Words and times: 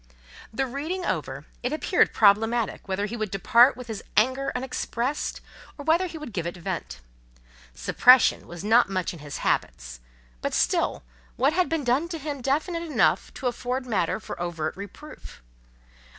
The 0.51 0.65
reading 0.65 1.05
over, 1.05 1.45
it 1.61 1.71
appeared 1.71 2.11
problematic 2.11 2.87
whether 2.87 3.05
he 3.05 3.15
would 3.15 3.29
depart 3.29 3.77
with 3.77 3.85
his 3.85 4.03
anger 4.17 4.51
unexpressed, 4.55 5.41
or 5.77 5.85
whether 5.85 6.07
he 6.07 6.17
would 6.17 6.33
give 6.33 6.47
it 6.47 6.57
vent. 6.57 7.01
Suppression 7.75 8.47
was 8.47 8.63
not 8.63 8.89
much 8.89 9.13
in 9.13 9.19
his 9.19 9.37
habits; 9.45 9.99
but 10.41 10.55
still, 10.55 11.03
what 11.35 11.53
had 11.53 11.69
been 11.69 11.83
done 11.83 12.07
to 12.09 12.17
him 12.17 12.41
definite 12.41 12.81
enough 12.81 13.31
to 13.35 13.45
afford 13.45 13.85
matter 13.85 14.19
for 14.19 14.41
overt 14.41 14.75
reproof? 14.75 15.43